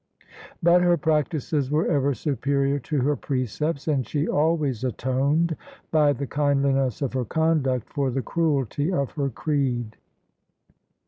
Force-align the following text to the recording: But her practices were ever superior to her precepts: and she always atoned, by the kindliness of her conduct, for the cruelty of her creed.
But 0.63 0.81
her 0.81 0.97
practices 0.97 1.69
were 1.69 1.85
ever 1.85 2.15
superior 2.15 2.79
to 2.79 3.01
her 3.01 3.15
precepts: 3.15 3.87
and 3.87 4.03
she 4.07 4.27
always 4.27 4.83
atoned, 4.83 5.55
by 5.91 6.11
the 6.11 6.25
kindliness 6.25 7.03
of 7.03 7.13
her 7.13 7.23
conduct, 7.25 7.87
for 7.93 8.09
the 8.09 8.23
cruelty 8.23 8.91
of 8.91 9.11
her 9.11 9.29
creed. 9.29 9.97